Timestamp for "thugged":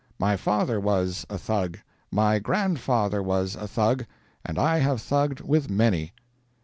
4.99-5.41